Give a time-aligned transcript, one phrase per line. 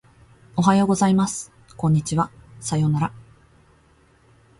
[0.55, 1.51] おはようございます。
[1.77, 2.31] こんにちは。
[2.59, 3.13] さようなら。